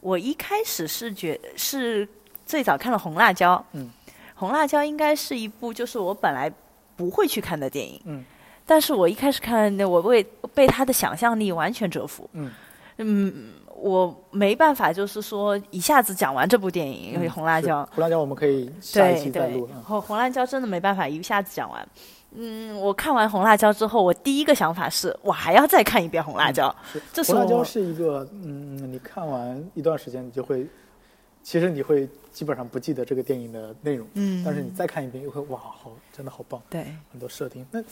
[0.00, 2.06] 我一开始是觉是
[2.44, 3.90] 最早看了《红辣椒》，嗯，
[4.34, 6.52] 《红辣椒》应该是一部就是我本来
[6.96, 8.22] 不会去看的电影，嗯
[8.66, 10.22] 但是我一开始看那我为
[10.54, 12.52] 被他的想象力完全折服，嗯
[12.98, 21.88] 嗯，我没办法就是说一下子讲完这部电影，因为嗯《红辣椒》红辣椒我们可以下一期再录。，嗯红红辣椒真的没办法一下子讲完。
[22.32, 26.74] 嗯，我看完红辣椒之后，我第一个想法是我还要再看一遍红辣椒。
[26.92, 30.66] 是这是红辣椒是一个，嗯，你看完一段时间，你就会，
[31.42, 37.64] 其实你会基本上不记得这个电影的内容，嗯，但是你再看一遍，又会哇，好，真的好棒，对很多设定。
[37.70, 37.82] 那，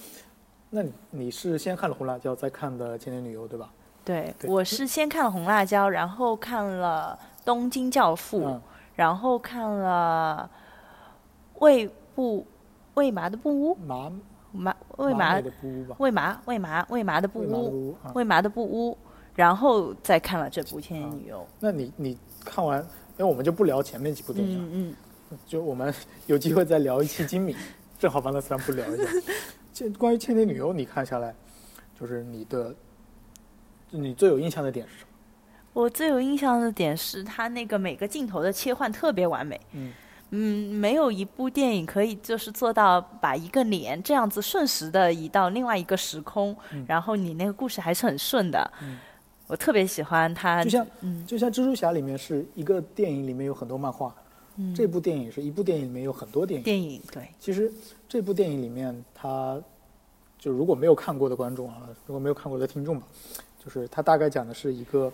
[0.68, 3.70] 那你你是先看了红辣椒，再看的《千年女优》，对吧？
[4.06, 8.62] 对，我是先看了红辣椒，然后看了东京教父，嗯
[8.94, 10.48] 然后看了
[11.58, 12.46] 魏不
[12.94, 14.10] 魏麻的布屋，麻
[14.52, 18.12] 麻魏麻的布屋吧，魏麻魏麻魏麻的布屋，布屋啊。
[18.14, 18.96] 魏麻的布屋，
[19.34, 21.40] 然后再看了这部《千年女优》。
[21.60, 22.78] 那你你看完，
[23.18, 24.96] 因为我们就不聊前面几部电影了，嗯
[25.30, 25.92] 嗯，就我们
[26.26, 27.54] 有机会再聊一期精敏，
[27.98, 29.04] 正好把那三部聊一下。
[29.74, 31.34] 这关于《千年女优》，你看下来，
[32.00, 32.76] 就是你的，就
[33.90, 35.08] 你最有印象的点是什么？
[35.72, 39.60] 我最有印象的点是它那个每个镜头的切换特别完美。
[39.72, 39.92] 嗯
[40.30, 48.70] 嗯，没有一部电影可以就是做到把一个脸这样子瞬时的移到另外一个时空，嗯然后你那个故事还是很顺的。
[48.82, 48.98] 嗯
[49.48, 54.12] 我特别喜欢他，就像嗯就像蜘蛛侠里面是一个电影里面有很多漫画，
[54.56, 56.64] 嗯，这部电影是一部电影里面有很多电影。
[56.64, 57.72] 电影对，其实
[58.08, 59.56] 这部电影里面，他
[60.36, 61.76] 就如果没有看过的观众啊，
[62.08, 63.06] 如果没有看过的听众吧，
[63.66, 65.12] 就是它大概讲的是一个，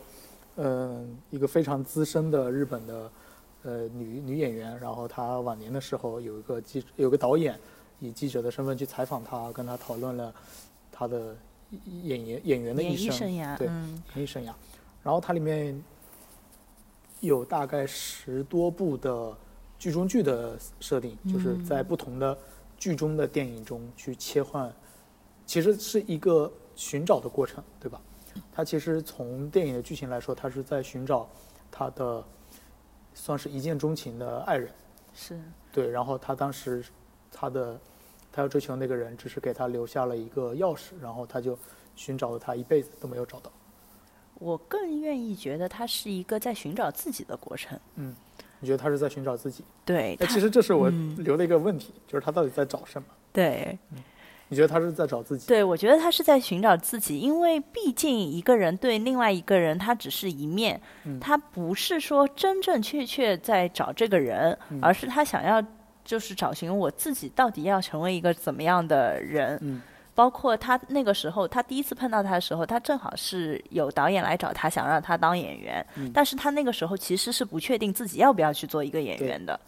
[0.56, 3.10] 嗯、一个非常资深的日本的
[3.62, 7.58] 呃女女演员，然后她晚年的时候有一个记有个导演
[7.98, 10.34] 以记者的身份去采访她，跟她讨论了
[10.92, 11.34] 她的
[12.02, 14.52] 演员演员的一生，生涯，对嗯演艺生涯。
[15.02, 15.82] 然后它里面
[17.20, 19.34] 有大概十多部的
[19.78, 22.36] 剧中剧的设定，就是在不同的
[22.76, 24.70] 剧中的电影中去切换，
[25.46, 27.98] 其实是一个寻找的过程，对吧？
[28.52, 31.28] 它其实从电影的剧情来说，他是在寻找
[31.70, 32.22] 他的
[33.14, 34.70] 算是一见钟情的爱人，
[35.14, 35.40] 是，
[35.72, 35.88] 对。
[35.88, 36.84] 然后他当时
[37.30, 37.78] 他的
[38.30, 41.58] 他要追求那个人，只是给他留下了一个钥匙，然后他就
[41.96, 43.50] 寻找了他一辈子都没有找到。
[44.34, 47.78] 我更愿意觉得他是一个在寻找自己的过程。
[47.96, 48.14] 嗯
[48.58, 49.64] 你觉得他是在寻找自己？
[49.84, 53.08] 对，那其实这是我嗯留的一个问题，就是他到底在找什么？
[53.32, 53.76] 对
[54.52, 55.46] 你觉得他是在找自己？
[55.48, 65.64] 对，我觉得他是在寻找自己，因为毕竟一个人对另外一个人，他只是一面，嗯他不是说真正确确在找这个人，嗯而是他想要
[66.04, 69.58] 就是找寻我自己到底要成为一个怎么样的人。
[69.62, 69.80] 嗯
[70.14, 79.58] 包括他那个时候，他第一次碰到他的时候，他正好是有导演来找他，想让他当演员，嗯但是他那个时候其实是不确定自己要不要去做一个演员的。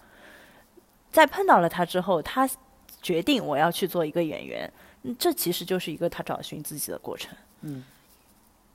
[1.11, 2.47] 在碰到了他之后，他
[3.05, 7.31] 决定我要去做一个演员，嗯这其实就是一个他找寻自己的过程。
[7.61, 7.85] 嗯，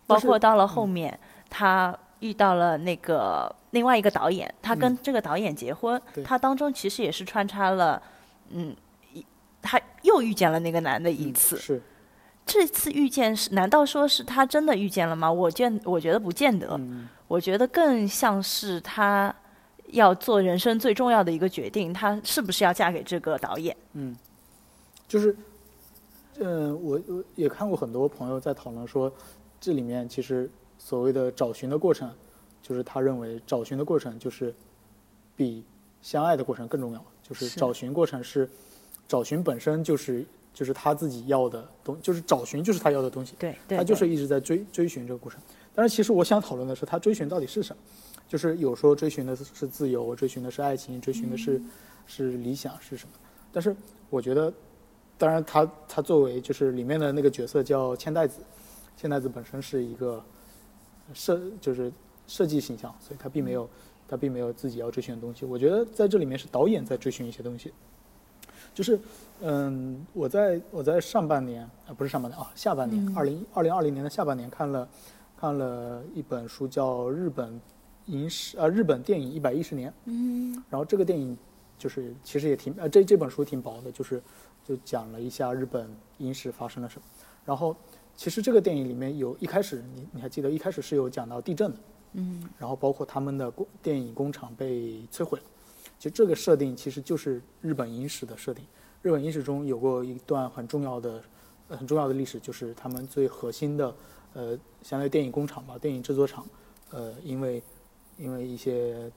[0.05, 8.01] 包括到了后面，他遇到了那个另外一个导演，他跟嗯这个导演结婚，对他当中其实也是穿插了，
[8.51, 8.75] 嗯，
[9.11, 9.25] 一
[9.61, 11.57] 他又遇见了那个男的一嗯次。
[11.57, 11.81] 是，
[12.45, 15.31] 这次遇见是难道说是他真的遇见了吗？
[15.31, 19.33] 我见我觉得不见得，嗯我觉得更像是他
[19.91, 23.75] 要做人生最重要的一个决定，她是不是要嫁给这个导演？
[23.93, 24.15] 嗯，
[25.07, 25.35] 就是，
[26.39, 29.11] 嗯、我我也看过很多朋友在讨论说，
[29.59, 32.11] 这里面其实所谓的找寻的过程，
[32.61, 34.53] 就是他认为找寻的过程就是
[35.35, 35.63] 比
[36.01, 38.49] 相爱的过程更重要，就是是找寻过程是
[39.07, 43.35] 找寻本身就是就是他自己要的东，就是找寻就是他要的东西。
[43.39, 45.41] 对对，他就是一直在追追寻这个过程。
[45.73, 47.81] 但是其实我想讨论的是，他追寻到底是什么？
[48.29, 51.59] 就是有时候追寻的是是自由，追寻的是爱情，追寻的是、
[52.05, 53.11] 是理想是什么？
[53.51, 53.75] 但是
[54.09, 54.53] 我觉得，
[55.17, 58.39] 当然他他作为就是里面的那个角色叫千代子，
[58.95, 60.23] 千代子本身是一个
[61.13, 61.91] 设就是
[62.27, 63.67] 设计形象，所以他并没有
[64.07, 65.43] 他并没有自己要追寻的东西。
[65.45, 67.73] 我觉得在这里面是导演在追寻一些东西。
[68.71, 68.99] 就是，
[69.41, 74.87] 嗯，我在我在上半年啊、不是上半年啊，下半年，二零二零二零年的下半年看了
[75.35, 77.59] 看了一本书，叫《日本
[78.09, 79.93] 影史》呃，日本电影一百一十年。
[80.05, 81.37] 嗯然后这个电影
[81.77, 84.21] 就是其实也挺呃这这本书挺薄的，就是
[84.65, 87.07] 就讲了一下日本影史发生了什么。
[87.45, 87.75] 然后
[88.15, 91.77] 其实这个电影里面有一开始你你还记得一开始是有讲到地震的，
[92.13, 95.45] 嗯然后包括他们的工电影工厂被摧毁了。
[95.97, 98.65] 其实这个设定其实就是日本影史的设定。
[99.01, 101.23] 日本影史中有过一段很重要的、
[101.69, 103.95] 呃很重要的历史，就是他们最核心的，
[104.33, 106.45] 呃，相当于电影工厂吧，电影制作厂，
[106.91, 107.63] 呃，因为
[108.19, 109.11] 因为一些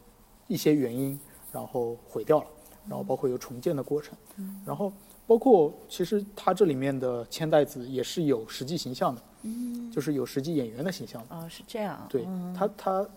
[0.46, 1.18] 一些原因，
[1.52, 2.46] 然后毁掉了，
[2.88, 4.16] 然后包括有重建的过程，
[4.64, 4.90] 然后
[5.26, 9.22] 包括其实它这里面的千代子也是有实际形象的，
[9.92, 11.36] 就是有实际演员的形象的。
[11.36, 12.06] 哦，是这样。
[12.08, 12.54] 对嗯。
[12.54, 13.08] 他，他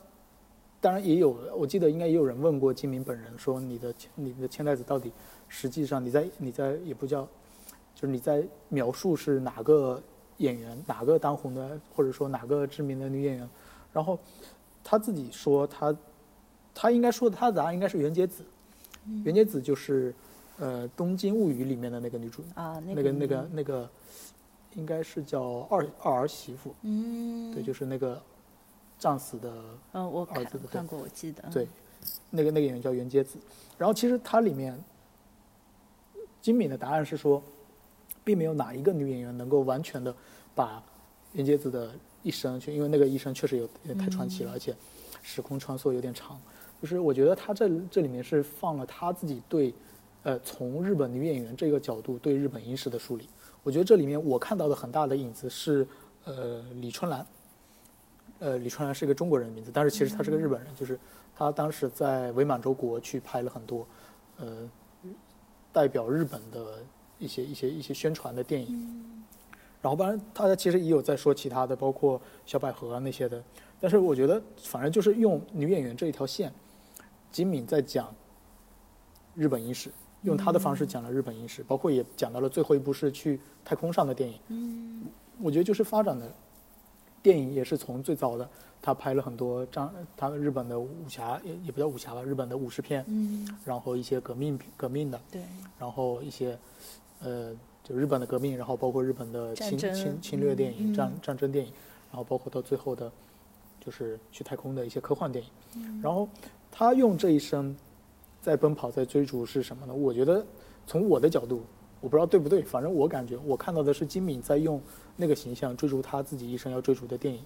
[0.82, 5.12] 当然也有，我记得应该也有人问过金明本人，说你的你的千代子到底
[5.48, 7.24] 实际上你在你在也不叫，
[7.93, 10.02] 就是你在描述是哪个
[10.38, 13.50] 演员，哪个当红的，或者说哪个知名的女演员，
[13.91, 14.19] 然后
[14.88, 15.93] 他自己说他
[16.76, 18.45] 他应该说的他的答案应该是袁洁子，
[19.24, 20.13] 袁洁子就是
[20.60, 23.89] 呃《东京物语》里面的那个女主，啊，那那个那个那个
[24.76, 28.21] 应该是叫二二儿媳妇，嗯，对，就是那个
[29.00, 29.52] 战死的
[29.93, 31.41] 嗯，我看儿子的看过，我记得。
[31.52, 31.67] 对，
[32.30, 33.39] 那个那个演员叫袁洁子。
[33.78, 34.80] 然后其实它里面，
[36.41, 37.41] 金敏的答案是说，
[38.24, 40.15] 并没有哪一个女演员能够完全的
[40.54, 40.84] 把
[41.34, 41.91] 袁洁子的
[42.26, 44.76] 一生去，因为那个一生确实有也太传奇了，而且
[45.22, 46.42] 时空穿梭有点长。
[46.82, 49.72] 就是我觉得他这这里面是放了他自己对，
[50.24, 53.30] 呃，从日本女演员这个角度对日本影史的梳理。
[53.62, 55.88] 我觉得这里面我看到的很大的影子是，
[56.26, 57.26] 呃，李春兰。
[58.40, 61.00] 呃，李春兰是一个中国人的名字，但是其实他是个日本人，就是
[61.36, 63.88] 他当时在伪满洲国去拍了很多，
[64.38, 64.70] 呃，
[65.72, 66.84] 代表日本的
[67.18, 69.24] 一些一些一些宣传的电影。
[69.86, 73.39] 然后当然大家其实也有在说其他的，包括小百合啊那些的，
[73.80, 76.52] 但是我觉得反正就是用女演员这一条线，
[77.32, 78.12] 金敏在讲
[79.36, 79.91] 日本影史，
[80.24, 84.39] 用她的方式讲了日本影史，包括也讲到了最后一部是去太空上的电影。
[84.48, 85.06] 嗯，
[85.39, 86.34] 我觉得就是发展的
[87.21, 88.50] 电影也是从最早的
[88.82, 95.43] 他拍了很多张，他日本的武侠也也不叫武侠吧，日本的武士片，嗯，然后一些革命革命的，对，
[95.78, 96.58] 然后一些
[97.19, 101.71] 呃就日本的革命，然后包括日本的侵侵侵略电影、嗯战战争电影，
[102.10, 103.12] 然后包括到最后的，
[103.80, 105.52] 就是去太空的一些科幻电影。
[105.76, 106.28] 嗯然后
[106.71, 107.74] 他用这一生
[108.41, 109.93] 在奔跑，在追逐是什么呢？
[109.93, 110.43] 我觉得
[110.88, 111.62] 从我的角度，
[112.02, 114.82] 我不知道对不对，反正我感觉我看到的是金敏在用
[115.15, 117.41] 那个形象追逐他自己一生要追逐的电影。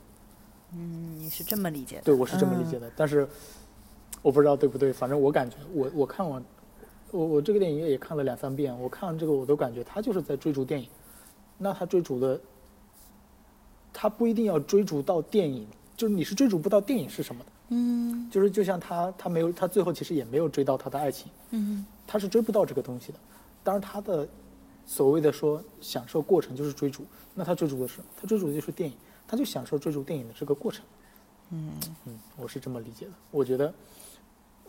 [0.74, 2.04] 嗯，你是这么理解的？
[2.04, 3.28] 对，我是这么理嗯解的，但是
[4.22, 6.44] 我不知道对不对，反正我感觉我我看完，
[7.12, 10.88] 我我这个电影也看了两三遍，我看完这个我都感觉他就是在追逐电影，
[11.58, 12.40] 那他追逐的
[13.94, 15.68] 他不一定要追逐到电影，
[15.98, 17.52] 就是你是追逐不到电影是什么的。
[17.72, 23.20] 嗯就是就像他，他没有，他最后其实也没有追到他的爱情，嗯他是追不到这个东西的。
[23.64, 24.28] 当然，他的
[24.86, 28.96] 所谓的说享受过程就是追逐，那他追逐的是，他追逐的就是电影，
[29.28, 30.84] 他就享受追逐电影的这个过程。
[31.52, 31.72] 嗯
[32.06, 33.12] 嗯，我是这么理解的。
[33.30, 33.72] 我觉得，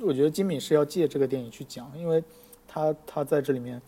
[0.00, 2.22] 我觉得金敏是要借这个电影去讲，因为
[2.66, 3.80] 他他在这里面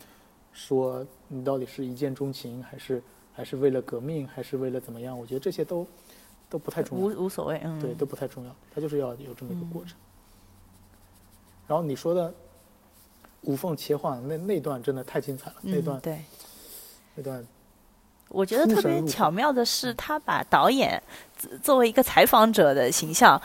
[0.53, 5.19] 说你到底是一见钟情，还是还是为了革命，还是为了怎么样？
[5.19, 5.87] 我觉得这些都
[6.51, 7.05] 都不太重要。
[7.05, 9.97] 无无所谓，嗯，对，都不太重要，他就是要有这么一个过程。
[11.67, 12.33] 然后你说的
[13.43, 16.19] 无缝切换，那那段真的太精彩了，那段嗯对。
[17.15, 17.47] 那段
[18.29, 21.03] 我觉得特别巧妙的是，他把导演
[21.37, 23.41] 作作为一个采访者的形象，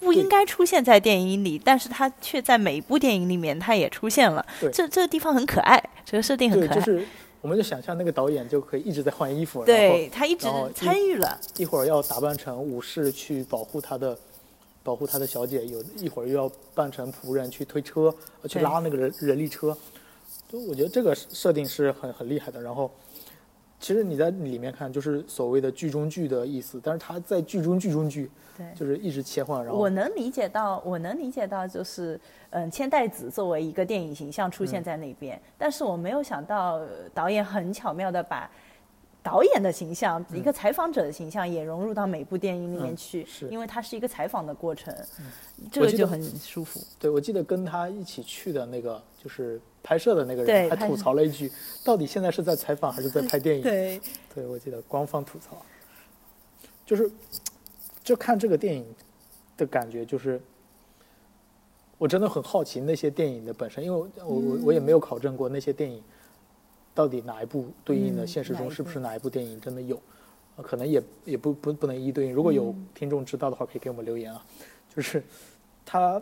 [0.00, 4.44] 不应该出现在电影里，但是他却在每一部电影里面他也出现了。
[4.60, 6.74] 对这这个地方很可爱，这个设定很，可爱。
[6.74, 7.06] 就是
[7.40, 14.18] 我们就想象那个导演就可以一直在换衣服，对他一直参与了，一会儿要打扮成武士去保护他的
[14.82, 19.76] 保护他的小姐，有一会儿又要扮成仆人去推车，呃去拉那个人人力车。
[20.50, 22.60] 就我觉得这个设定是很很厉害的。
[22.60, 22.90] 然后，
[23.80, 28.66] 其实你在里面看，就是所谓的剧中剧的意思，但是他在剧中剧中剧，对。
[28.74, 38.50] 就是一直切换，然后我能理解到，我能理解到，就是嗯，千代子作为一个电影形象出嗯现在那边，但是我没有想到呃导演很巧妙的把
[39.22, 43.46] 导演的形象，一个采访者的形象也融入到每部电影里面嗯去，是。
[43.48, 44.94] 因为它是一个采访的过程，
[45.70, 46.80] 这个就很舒服。
[46.98, 51.52] 对，我记得跟他一起去的那个就是拍摄的那个人，还吐槽了一句：
[51.84, 53.62] 到底现在是在采访还是在拍电影？
[53.62, 54.00] 对，
[54.34, 55.62] 对，我记得官方吐槽，
[56.86, 57.10] 就是
[58.02, 58.86] 就看这个电影
[59.58, 60.40] 的感觉，就是
[61.98, 66.02] 我真的很好奇那些电影的本身，因为我我我我也没有考证过那些电影
[66.94, 70.00] 到底哪一部对应的嗯现实中是不是哪一部电影真的有，
[70.56, 72.32] 呃可能也也不不不能一一对应。
[72.32, 74.44] 如果有嗯听众知道的话，可以给我们留言啊。
[74.94, 75.22] 就是
[75.86, 76.20] 它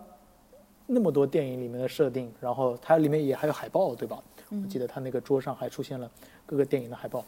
[0.87, 4.23] 那么多电影里面的设定，然后它里面也还有海报，对吧？
[4.51, 6.11] 嗯我记得他那个桌上还出现了
[6.47, 7.25] 各个电影的海报，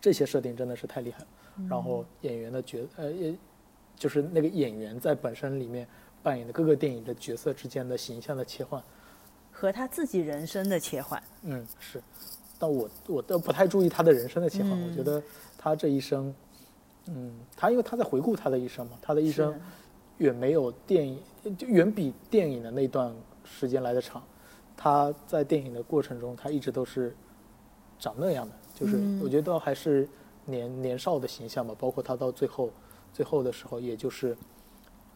[0.00, 1.26] 这些设定真的是太厉害了。
[1.68, 3.34] 然后演员的角呃，也
[3.96, 5.86] 就是那个演员在本身里面
[6.22, 8.82] 扮演的各个电影的角色之间的形象的切换，
[9.58, 12.02] 和他自己人生的切换，嗯，是。
[12.58, 15.22] 但我我都不太注意他的人生的切换，我觉嗯得
[15.56, 16.34] 他这一生，
[17.06, 19.58] 嗯，他因为他在回顾他的一生嘛，他的一生
[20.18, 21.18] 远没有电影，
[21.56, 23.10] 就远比电影的那段
[23.44, 24.22] 时间来的长。
[24.76, 27.16] 他在电影的过程中，他一直都是
[27.98, 30.06] 长那样的，就是嗯我觉得还是
[30.44, 31.74] 年年少的形象吧。
[31.78, 32.70] 包括他到最后
[33.10, 34.36] 最后的时候，也就是，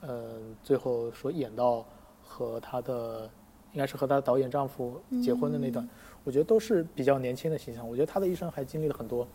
[0.00, 1.85] 呃，最后说演到
[2.22, 3.29] 和他的
[3.72, 5.88] 应该是和她的导演丈夫结婚的那段，
[6.24, 7.88] 我觉得都是比较年轻的形象。
[7.88, 9.26] 我觉得她的一生还经历了很多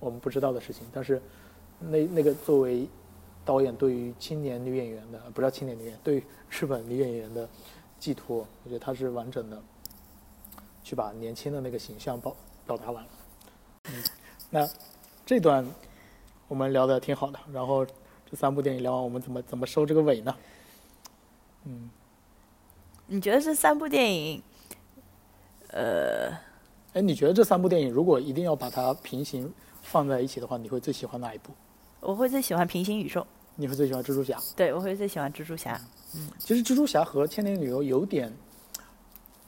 [0.00, 1.20] 我们不知道的事情，但是
[1.80, 2.86] 那那个作为
[3.44, 7.48] 导演对于青年女演员的，不叫青年女演员，对于日本女演员的
[7.98, 9.62] 寄托，我觉得她是完整的
[10.82, 13.10] 去把年轻的那个形象表表达完了。
[13.90, 14.02] 嗯，
[14.50, 14.68] 那
[15.26, 15.66] 这段
[16.48, 20.34] 我们聊的挺好的，然后这三部电影聊完，我们怎么怎么收这个尾呢？
[21.64, 21.90] 嗯，
[23.06, 24.42] 你觉得这三部电影，
[25.68, 26.30] 呃，
[26.94, 31.52] 哎，你觉得这三部电影如果一定要把它平行放在一起的话，你会最喜欢哪一部？
[32.00, 34.38] 我会最喜欢平行宇宙，你会最喜欢蜘蛛侠？
[34.56, 35.80] 对我会最喜欢蜘蛛侠，
[36.14, 38.32] 嗯其实蜘蛛侠和千年旅游有点，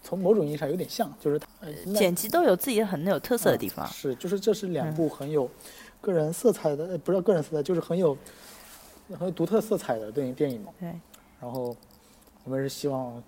[0.02, 3.86] 从某种意义上有点像，就是它、呃剪辑都有自己很有特色的地方。
[3.88, 5.50] 是，就是这是两部很有
[6.00, 8.16] 个人色彩的，呃不是个人色彩，就是很有
[9.18, 10.72] 很有独特色彩的电影电影嘛。
[10.78, 10.88] 对，
[11.40, 11.74] 然后
[12.44, 13.22] 我们是希望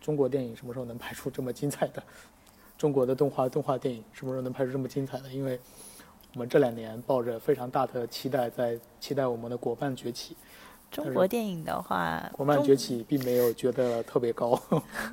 [0.00, 2.02] 中国电影什么时候能拍出这么精彩的，
[2.78, 5.28] 中国的动画动画电影什么时候能拍出这么精彩的？
[5.28, 5.60] 因为
[6.34, 10.36] 我们这两年抱着非常大的期待，在期待我们的国漫崛起。
[10.90, 14.60] 中国电影的话，国漫崛起并没有觉得特别高。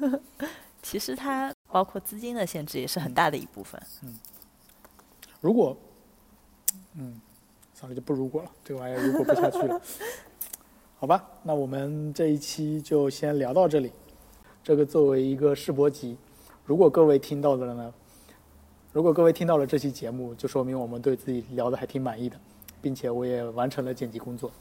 [0.81, 3.81] 其实它包括资金的限制也是很大的一部分。
[4.03, 4.17] 嗯
[5.39, 5.77] 如果，
[6.95, 7.21] 嗯，
[7.75, 9.79] 算了，就不如果了，这个玩意儿如果不下去了。
[10.97, 13.91] 好吧，那我们这一期就先聊到这里。
[14.67, 16.17] 这个作为一个试播集，
[16.65, 17.93] 如果各位听到了呢，
[18.91, 22.35] 如果各位听到了这期节目，就说明我们对自己聊的还挺满意的，
[22.81, 24.51] 并且我也完成了剪辑工作。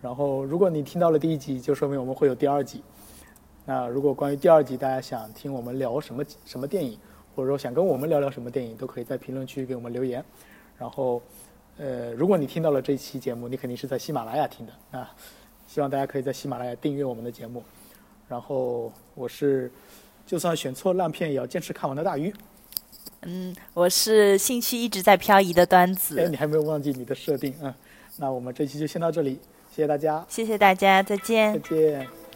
[0.00, 2.80] 然后，如果你听到了第一集，就说明我们会有第二集。
[3.66, 6.96] 那如果关于第二集大家想听我们聊什么什么电影，
[7.34, 10.24] 或者说想跟我们聊聊什么电影，都可以在评论区给我们留言。
[10.78, 11.20] 然后，
[11.76, 15.12] 呃，如果你听到了这期节目，你肯定是在喜马拉雅听的啊，
[15.66, 17.60] 希望大家可以在喜马拉雅订阅我们的节目。
[18.30, 19.68] 然后我是，
[20.24, 22.32] 就算选错烂片也要坚持看完的大鱼。
[23.22, 27.74] 嗯，我是兴趣一直在漂移的端子哎，你还没有忘记你的设定啊？
[28.18, 29.40] 那我们这期就先到这里，
[29.74, 31.58] 谢谢大家，谢谢大家，再见再。
[31.58, 32.29] 见。